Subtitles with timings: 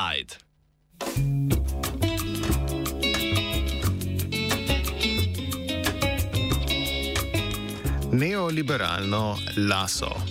[0.00, 0.34] Guide.
[8.12, 10.29] Neoliberalno laso.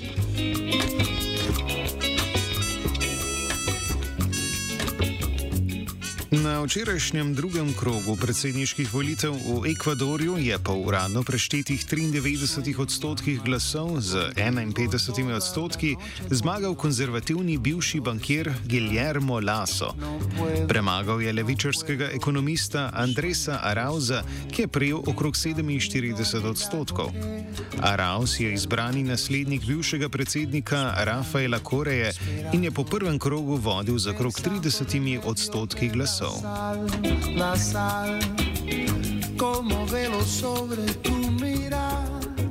[6.59, 14.01] Na včerajšnjem drugem krogu predsedniških volitev v Ekvadorju je po uradno preštetih 93 odstotkih glasov
[14.03, 15.95] z 51 odstotki
[16.29, 19.93] zmagal konzervativni bivši bankir Guillermo Lasso.
[20.67, 27.15] Premagal je levičarskega ekonomista Andresa Arauza, ki je prejel okrog 47 odstotkov.
[27.79, 32.11] Arauz je izbrani naslednik bivšega predsednika Rafaela Koreje
[32.53, 36.48] in je po prvem krogu vodil za okrog 30 odstotki glasov
[37.35, 38.39] glasov.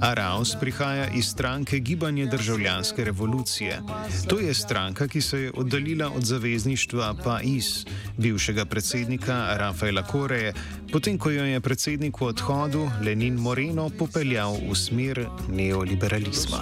[0.00, 3.80] Araus prihaja iz stranke Gibanje državljanske revolucije.
[4.28, 7.84] To je stranka, ki se je oddaljila od zavezništva PAIS,
[8.16, 10.54] bivšega predsednika Rafaela Koreje,
[10.92, 16.58] potem ko jo je predsednik v odhodu Lenin Moreno popeljal v smer neoliberalizma.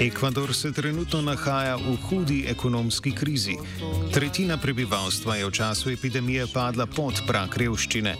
[0.00, 3.56] Ekvador se trenutno nahaja v hudi ekonomski krizi.
[4.12, 8.14] Tretjina prebivalstva je v času epidemije padla pod prak revščine.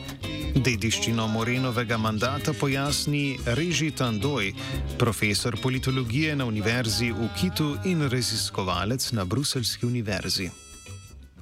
[0.56, 4.54] Dediščino Morenovega mandata pojasni Reži Tandoj,
[4.98, 10.65] profesor politologije na univerzi v Kitu in raziskovalec na Bruselski univerzi.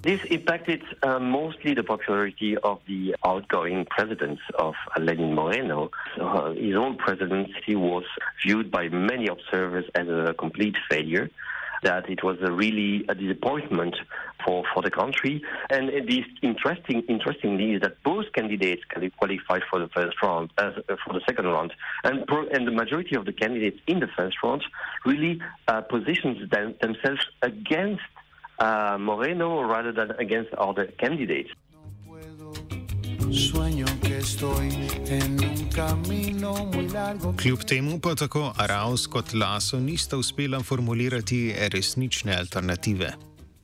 [0.05, 5.91] This impacted uh, mostly the popularity of the outgoing president of Lenin Moreno.
[6.21, 8.05] Uh, his own presidency was
[8.45, 11.31] viewed by many observers as a complete failure.
[11.83, 13.97] That it was a really a disappointment
[14.45, 18.83] for, for the country, and this interesting interestingly is that both candidates
[19.19, 20.71] qualified for the first round uh,
[21.05, 21.73] for the second round,
[22.03, 24.65] and pro, and the majority of the candidates in the first round
[25.05, 28.03] really uh, positions them, themselves against
[28.59, 31.51] uh, Moreno rather than against other candidates.
[37.43, 43.13] Kljub temu pa tako Araus kot Laso nista uspela formulirati resnične alternative.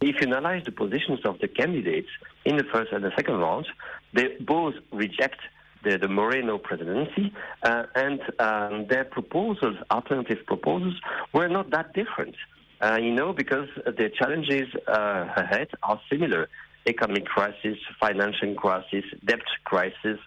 [0.02, 2.08] If you analyze the positions of the candidates
[2.44, 3.66] in the first and the second round,
[4.14, 5.40] they both reject
[5.84, 10.94] the, the Moreno presidency, uh, and um, their proposals, alternative proposals,
[11.32, 12.34] were not that different.
[12.34, 12.59] Uh,
[13.00, 16.48] you know, because the challenges uh, ahead are similar
[16.86, 20.18] economic crisis, financial crisis, debt crisis,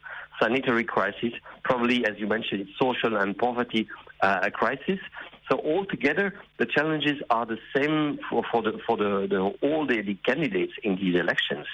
[0.42, 1.34] sanitary crisis,
[1.64, 3.88] probably, as you mentioned, social and poverty
[4.22, 5.00] uh, crisis.
[5.52, 10.02] So altogether, the challenges are the same for, for the for the, the all the,
[10.02, 11.68] the, candidates in these elections,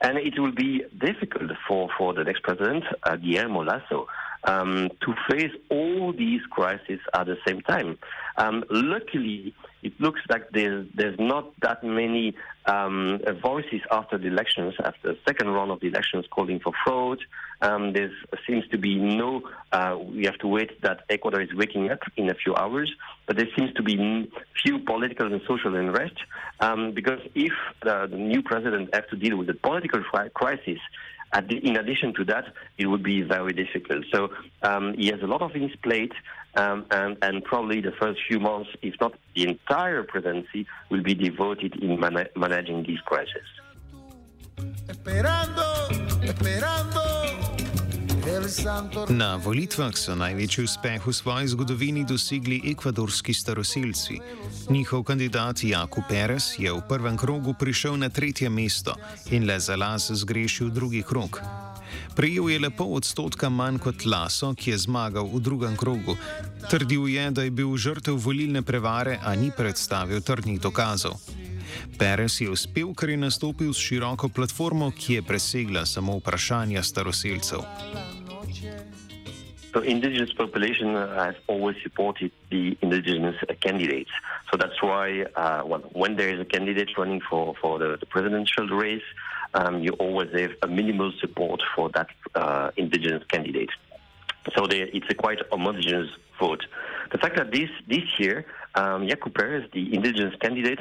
[0.00, 4.06] and it will be difficult for, for the next president, uh, Guillermo Lasso,
[4.44, 7.98] um, to face all these crises at the same time.
[8.38, 12.34] Um, luckily, it looks like there's, there's not that many
[12.66, 17.18] um, voices after the elections, after the second round of the elections, calling for fraud.
[17.62, 18.10] Um, there
[18.46, 19.42] seems to be no,
[19.72, 22.90] uh, we have to wait that Ecuador is waking up in a few hours,
[23.26, 24.30] but there seems to be
[24.62, 26.16] few political and social unrest
[26.60, 27.52] um, because if
[27.82, 30.02] the, the, new president has to deal with the political
[30.34, 30.78] crisis,
[31.48, 32.44] in addition to that,
[32.76, 34.04] it would be very difficult.
[34.12, 34.30] So
[34.62, 36.12] um, he has a lot of his plate,
[36.56, 41.14] um, and, and, probably the first few months, if not the entire presidency, will be
[41.14, 43.46] devoted in man managing this crisis.
[49.08, 54.20] Na volitvah so največji uspeh v svoji zgodovini dosegli ekvadorski staroseljci.
[54.70, 58.94] Njihov kandidat Jaku Perez je v prvem krogu prišel na tretje mesto
[59.30, 61.40] in le za las zgrešil drugi krog.
[62.20, 66.18] Prejel je le pol odstotka manj kot Laso, ki je zmagal v drugem krogu.
[66.68, 71.16] Trdil je, da je bil žrtev volilne prevare, a ni predstavil trdnih dokazov.
[71.96, 77.64] Perez je uspel, ker je nastopil s široko platformo, ki je presegla samo vprašanja staroseljcev.
[79.72, 84.12] So indigenous population has always supported the indigenous candidates.
[84.52, 88.04] So that's why uh, well, when there is a candidate running for, for the, the
[88.04, 89.08] presidential race,
[89.54, 93.70] um, you always have a minimal support for that uh, indigenous candidate.
[94.56, 96.08] So they, it's a quite homogeneous
[96.38, 96.64] vote.
[97.12, 100.80] The fact that this, this year, um, Yaku Perez, the indigenous candidate,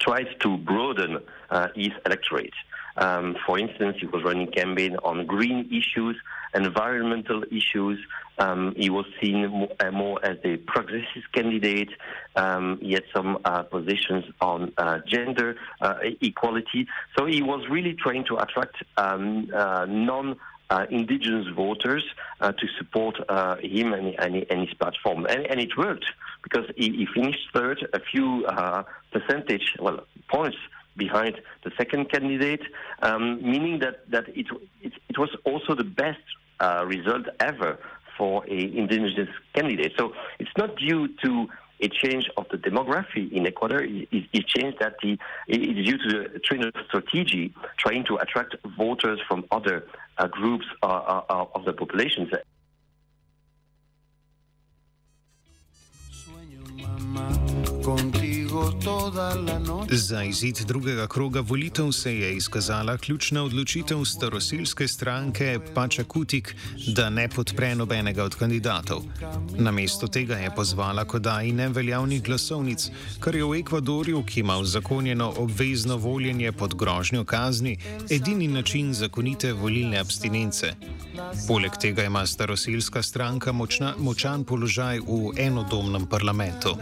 [0.00, 1.18] tried to broaden
[1.50, 2.52] uh, his electorate.
[2.96, 6.16] Um, for instance, he was running campaign on green issues,
[6.54, 7.98] environmental issues.
[8.38, 11.90] Um, he was seen more, uh, as a progressive candidate.
[12.36, 16.86] Um, he had some uh, positions on uh, gender uh, equality.
[17.18, 20.36] So he was really trying to attract um, uh, non
[20.70, 22.04] uh, indigenous voters
[22.40, 25.26] uh, to support uh, him and, and, and, his platform.
[25.26, 26.04] And, and, it worked
[26.42, 30.58] because he, he finished third, a few uh, percentage, well, points
[30.98, 32.62] behind the second candidate,
[33.00, 34.46] um, meaning that, that it,
[34.82, 36.20] it, it, was also the best
[36.60, 37.78] uh, result ever
[38.16, 39.92] for an indigenous candidate.
[39.96, 41.48] So it's not due to
[41.80, 43.82] a change of the demography in Ecuador.
[43.82, 48.56] It, changed that the, it is due to the trend of strategy trying to attract
[48.76, 49.84] voters from other
[50.18, 52.30] uh, groups uh, uh, of the populations.
[59.90, 66.56] Za izid drugega kroga volitev se je izkazala ključna odločitev starosilske stranke Pača Kutik,
[66.86, 69.02] da ne podpre nobenega od kandidatov.
[69.58, 72.90] Namesto tega je pozvala k oddaji neveljavnih glasovnic,
[73.20, 77.78] kar je v Ekvadorju, ki ima vzakonjeno obvezno voljenje pod grožnjo kazni,
[78.10, 80.74] edini način zakonite volilne abstinence.
[81.48, 86.76] Poleg tega ima starosilska stranka močna, močan položaj v enodomnem parlamentu.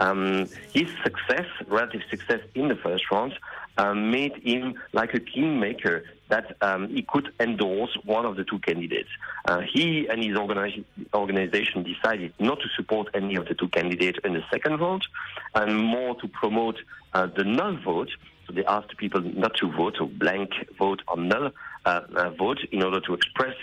[0.00, 3.34] Um, his success, relative success in the first round,
[3.78, 8.58] um, made him like a kingmaker that um, he could endorse one of the two
[8.60, 9.08] candidates.
[9.44, 14.18] Uh, he and his organi- organization decided not to support any of the two candidates
[14.24, 15.06] in the second round
[15.54, 16.76] and more to promote
[17.12, 18.10] uh, the null vote.
[18.46, 21.50] So they asked people not to vote, or blank vote or null
[21.84, 23.54] uh, uh vote in order to express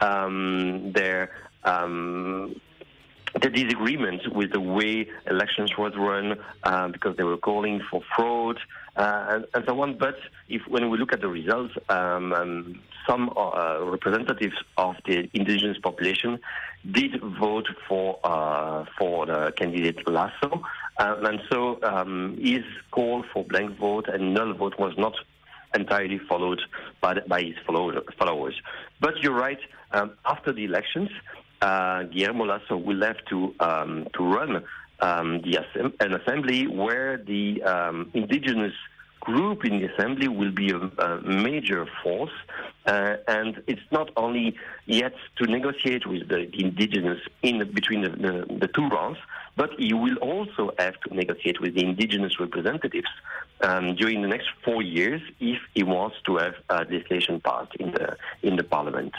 [0.00, 1.30] um, their
[1.64, 2.54] um,
[3.40, 8.58] the disagreement with the way elections were run uh, because they were calling for fraud
[8.96, 9.98] uh, and, and, so on.
[9.98, 10.16] But
[10.48, 15.78] if when we look at the results, um, um, some uh, representatives of the indigenous
[15.78, 16.38] population
[16.90, 20.62] did vote for uh, for the candidate Lasso,
[20.98, 25.14] um, and so um, his call for blank vote and null vote was not
[25.74, 26.60] entirely followed
[27.00, 28.54] by, by his followers.
[29.00, 29.58] But you're right.
[29.90, 34.64] Um, after the elections, uh, Guillermo Lasso will have to um, to run
[35.00, 35.58] um, the
[36.00, 38.72] an assembly where the um, indigenous
[39.20, 42.36] group in the assembly will be a, a major force,
[42.86, 44.54] uh, and it's not only
[44.86, 49.18] yet to negotiate with the, the indigenous in the, between the, the, the, two rounds,
[49.56, 53.08] but he will also have to negotiate with the indigenous representatives
[53.62, 57.92] um, during the next four years if he wants to have a legislation passed in
[57.92, 59.14] the in the parliament.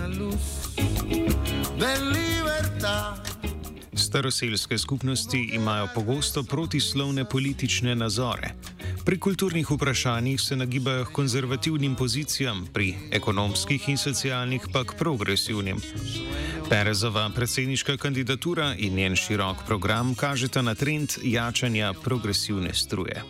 [0.00, 0.74] Una luz
[1.78, 3.20] de libertad.
[3.94, 8.50] Staroselske skupnosti imajo pogosto protislovne politične nazore.
[9.04, 15.76] Pri kulturnih vprašanjih se nagibajo k konzervativnim pozicijam, pri ekonomskih in socialnih pa k progresivnim.
[16.68, 23.22] Perezova predsedniška kandidatura in njen širok program kažeta na trend jačanja progresivne struje.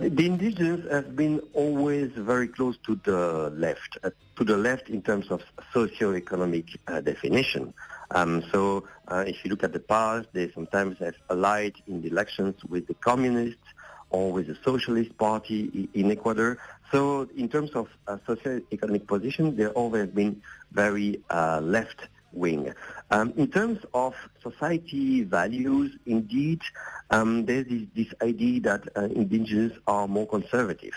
[0.00, 4.10] The indigenous have been always very close to the left, uh,
[4.40, 7.74] to the left in terms of socio-economic uh, definition.
[8.10, 12.08] Um, so uh, if you look at the past, they sometimes have allied in the
[12.08, 13.68] elections with the communists
[14.08, 16.56] or with the socialist party in Ecuador.
[16.90, 20.40] So in terms of uh, socio-economic position, they've always been
[20.72, 22.72] very uh, left wing.
[23.10, 26.62] Um, in terms of society values, indeed,
[27.10, 30.94] um, there's this, this, idea that uh, indigenous are more conservative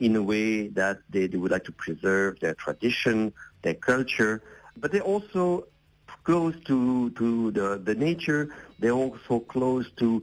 [0.00, 4.42] in a way that they, they, would like to preserve their tradition, their culture,
[4.76, 5.66] but they're also
[6.24, 8.54] close to, to the, the nature.
[8.78, 10.22] They're also close to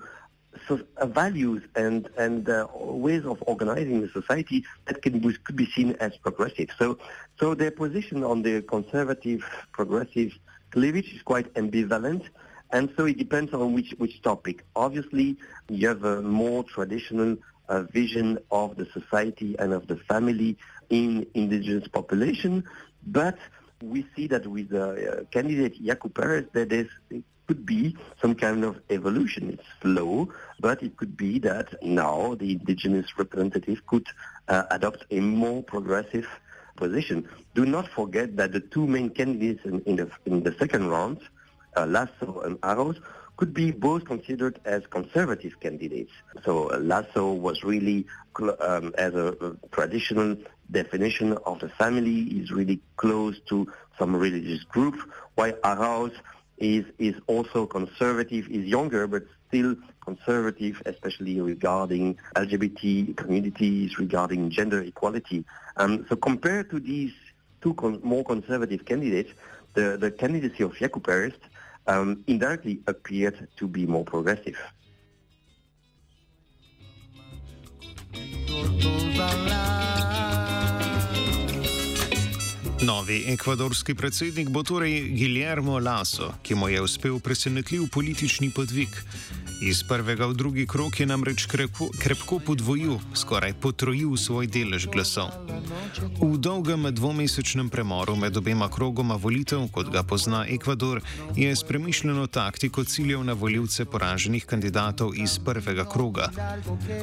[0.67, 5.65] so, uh, values and and uh, ways of organizing the society that can could be
[5.65, 6.69] seen as progressive.
[6.79, 6.97] So
[7.39, 10.31] so their position on the conservative progressive
[10.71, 12.23] cleavage is quite ambivalent.
[12.71, 14.65] And so it depends on which, which topic.
[14.75, 15.37] Obviously,
[15.69, 17.37] you have a more traditional
[17.69, 20.57] uh, vision of the society and of the family
[20.89, 22.63] in indigenous population,
[23.07, 23.37] but
[23.81, 26.87] we see that with the uh, candidate Yaku Perez, that there
[27.47, 29.51] could be some kind of evolution.
[29.51, 30.29] It's slow,
[30.59, 34.07] but it could be that now the indigenous representative could
[34.47, 36.27] uh, adopt a more progressive
[36.75, 37.27] position.
[37.53, 41.19] Do not forget that the two main candidates in, in the, in the second round,
[41.77, 42.99] uh, Lasso and Arauz,
[43.37, 46.11] could be both considered as conservative candidates.
[46.43, 48.05] So uh, Lasso was really,
[48.59, 50.37] um, as a, traditional
[50.71, 54.95] definition of the family, is really close to some religious group,
[55.35, 56.13] while Arauz
[56.57, 64.81] is, is also conservative, is younger, but still conservative, especially regarding LGBT communities, regarding gender
[64.81, 65.43] equality.
[65.77, 67.11] Um, so compared to these
[67.61, 69.31] two con- more conservative candidates,
[69.73, 70.73] the, the candidacy of
[71.03, 71.33] Perez
[71.87, 74.57] um, indirectly appeared to be more progressive.
[82.85, 88.89] Novi ekvadorski predsednik bo torej Guillermo Lasso, ki mu je uspel presenetljiv politični podvig.
[89.65, 95.33] Iz prvega v drugi krok je namreč krepko, krepko podvojil, skoraj potrojil svoj delež glasov.
[96.21, 101.01] V dolgem dvomesečnem premoru med obema krogoma volitev, kot ga pozna Ekvador,
[101.33, 106.29] je s premišljeno taktiko ciljev na voljivce poraženih kandidatov iz prvega kroga.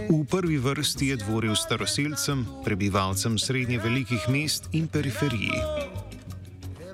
[0.06, 5.58] V prvi vrsti je dvoril staroseljcem, prebivalcem srednje velikih mest in periferiji.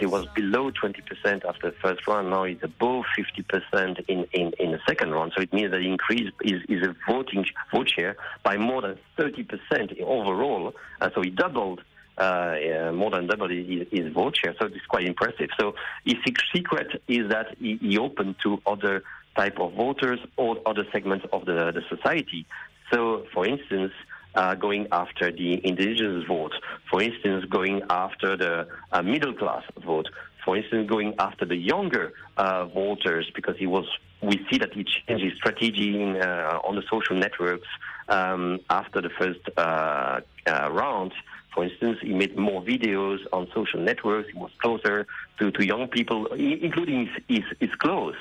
[0.01, 2.31] It was below 20% after the first round.
[2.31, 5.33] Now it's above 50% in, in, in the second round.
[5.37, 8.99] So it means that the increase is, is a voting vote share by more than
[9.19, 10.75] 30% overall.
[11.01, 11.83] Uh, so he doubled.
[12.17, 12.57] Uh,
[12.89, 15.51] uh, more than doubled his, his, vote share, so it's quite impressive.
[15.57, 16.17] So his
[16.53, 19.05] secret is that he, he opened to other
[19.37, 22.45] type of voters or other segments of the, the society.
[22.93, 23.93] So, for instance,
[24.39, 26.55] uh, going after the indigenous vote.
[26.91, 30.09] For instance, going after the uh, middle class vote.
[30.45, 33.87] For instance, going after the younger uh, voters because he was.
[34.23, 37.69] We see that he changed his strategy in, uh, on the social networks
[38.09, 41.13] um, after the first uh, uh, round.
[41.55, 44.29] For instance, he made more videos on social networks.
[44.33, 45.07] He was closer
[45.39, 48.17] to, to young people, including his, his, his clothes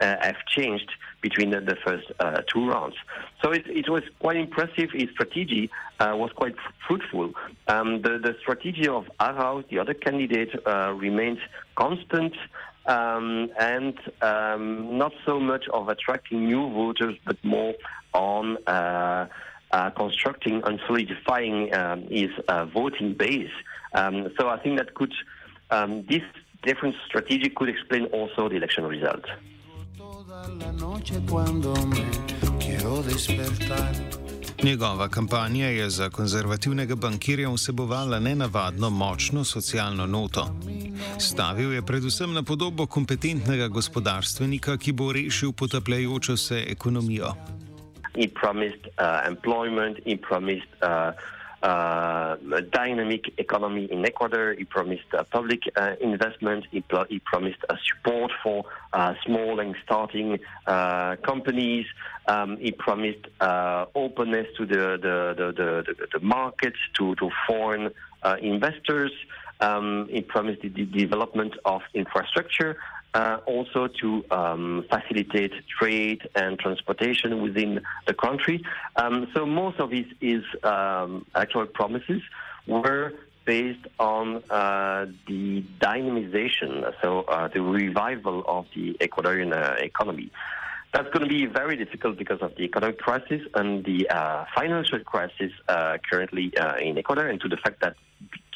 [0.00, 2.96] have changed between the, the first uh, two rounds.
[3.42, 4.90] So it, it, was quite impressive.
[4.92, 6.54] His strategy uh, was quite
[6.86, 7.32] fruitful.
[7.68, 11.38] Um, the, the, strategy of Arauz, the other candidate, uh, remained
[11.74, 12.34] constant.
[12.86, 17.74] Um, and um, not so much of attracting new voters, but more
[18.12, 19.26] on uh,
[19.72, 22.30] uh, constructing and solidifying um, his
[22.72, 23.50] voting base.
[23.92, 25.12] Um, so I think that could
[25.70, 26.22] um, this
[26.62, 29.24] different strategy could explain also the election result.
[34.62, 40.46] Njegova kampanja je za konzervativnega bankirja vsebovala nenavadno močno socialno noto.
[41.18, 47.34] Stavil je predvsem na podobo kompetentnega gospodarstvenika, ki bo rešil potapljajočo se ekonomijo.
[48.14, 51.35] He promised uh, employment, he promised uh, uh,
[52.56, 54.54] a dynamic economy in Ecuador.
[54.54, 56.64] He promised public uh, investment.
[56.70, 57.58] He, he, promised
[57.88, 61.86] support for uh, small and starting uh, companies.
[62.26, 67.90] Um, he promised openness to the, the, the, the, the markets, to, to foreign
[68.40, 69.12] investors.
[69.60, 72.76] Um, he promised the development of infrastructure
[73.16, 78.62] uh, also to um, facilitate trade and transportation within the country.
[78.96, 82.20] Um, so most of his, his um, actual promises
[82.66, 83.14] were
[83.46, 90.30] based on uh, the dynamization, so uh, the revival of the Ecuadorian uh, economy.
[90.96, 94.98] That's going to be very difficult because of the economic crisis and the uh, financial
[95.00, 97.96] crisis uh, currently in Ecuador, and to the fact that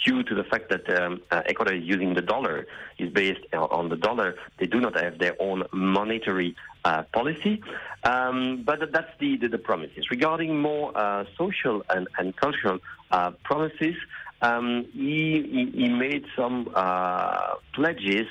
[0.07, 2.67] due to the fact that um, uh, Ecuador is using the dollar,
[2.99, 6.57] is based on the dollar, they do not have their own monetary
[6.87, 7.63] uh, policy.
[8.05, 10.11] Um, but that's the, the, the, promises.
[10.11, 12.79] Regarding more uh, social and, and cultural
[13.11, 13.97] uh, promises,
[14.41, 18.27] um, he, he, he, made some uh, pledges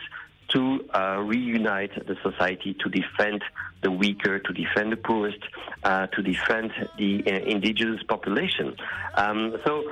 [0.50, 3.44] to uh, reunite the society, to defend
[3.82, 5.39] the weaker, to defend the poorest,
[5.84, 8.75] to defend the indigenous population.
[9.15, 9.89] Um, so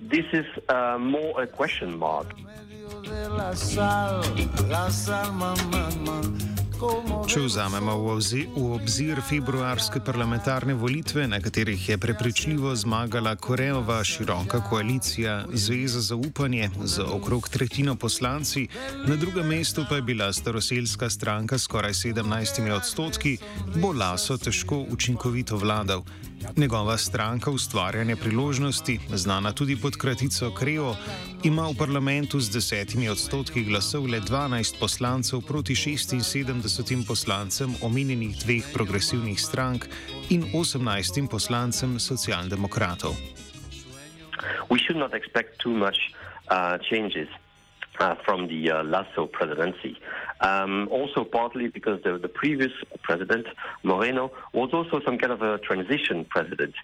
[0.00, 2.26] this is uh, more a question mark.
[6.78, 15.44] Če vzamemo v obzir februarske parlamentarne volitve, na katerih je prepričljivo zmagala Koreova široka koalicija
[15.52, 18.68] Zveza za upanje z okrog tretjino poslanci,
[19.06, 23.38] na drugem mestu pa je bila staroseljska stranka s skoraj 17 odstotki,
[23.82, 26.02] bo Laso težko učinkovito vladal.
[26.56, 30.94] Njegova stranka ustvarjanje priložnosti, znana tudi pod kratico Kreo,
[31.44, 38.64] ima v parlamentu z desetimi odstotki glasov le 12 poslancev proti 76 poslancem omenjenih dveh
[38.74, 39.86] progresivnih strank
[40.30, 43.14] in 18 poslancem socialdemokratov.
[44.70, 45.98] We should not expect too much
[46.50, 47.28] uh, changes
[47.98, 49.96] uh, from the uh, Lasso presidency.
[50.40, 53.46] Um, also, partly because the, the previous president,
[53.82, 56.74] Moreno, was also some kind of a transition president.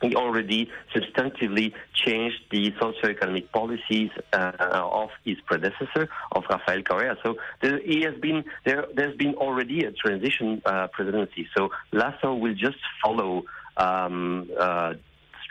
[0.00, 7.16] He already substantively changed the socio-economic policies uh, of his predecessor, of Rafael Correa.
[7.22, 8.84] So there, he has been there.
[8.94, 11.46] There's been already a transition uh, presidency.
[11.56, 13.44] So Lasso will just follow
[13.76, 14.94] um, uh,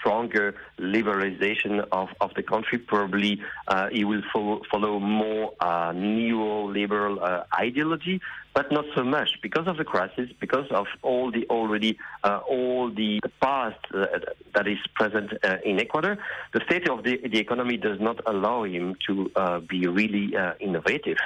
[0.02, 2.80] stronger liberalization of, of the country.
[2.80, 8.20] Probably uh, he will follow, follow more uh, neoliberal uh, ideology,
[8.54, 12.90] but not so much because of the crisis, because of all the already uh, all
[12.90, 14.08] the past uh,
[14.56, 16.18] that is present uh, in Ecuador.
[16.54, 19.32] The state of the, the economy does not allow him to
[19.70, 21.18] be really innovative,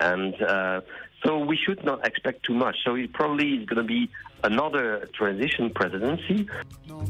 [0.00, 0.34] and
[1.24, 2.76] so we should not expect too much.
[2.84, 4.10] So it probably is going to be
[4.42, 6.46] another transition presidency.
[6.86, 7.04] No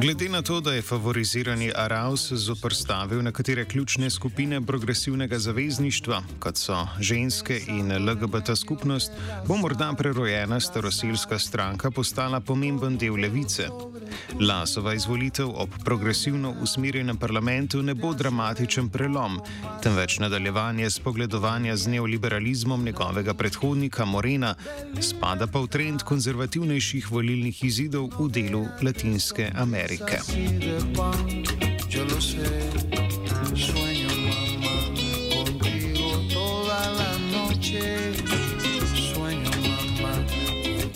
[0.00, 6.86] Glede na to, da je favorizirani Araus zoprstavil nekatere ključne skupine progresivnega zavezništva, kot so
[7.00, 9.12] ženske in LGBT skupnost,
[9.46, 13.68] bo morda prerojena staroseljska stranka postala pomemben del levice.
[14.40, 19.40] Lasova izvolitev ob progresivno usmerjenem parlamentu ne bo dramatičen prelom,
[19.82, 24.54] temveč nadaljevanje spogledovanja z neoliberalizmom njegovega predhodnika Morena,
[25.00, 30.24] spada pa v trend konzervativnejših volilnih izidov v delu Latinske Amerike.
[31.88, 32.48] Yo lo sé,
[33.52, 34.76] sueño mamá
[35.32, 38.12] contigo toda la noche.
[39.12, 40.14] Sueño mamá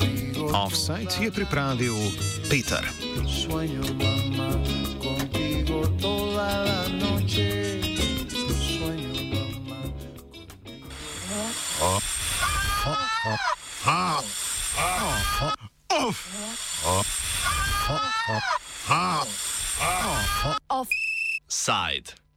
[0.01, 0.49] contigo.
[0.53, 1.97] Offside je pripravil
[2.49, 2.85] Peter.
[3.29, 4.53] Sueño mamá
[5.01, 7.22] contigo toda la noche.